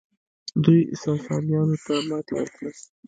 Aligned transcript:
دوی 0.63 0.81
ساسانیانو 1.03 1.77
ته 1.85 1.93
ماتې 2.07 2.33
ورکړه 2.37 2.71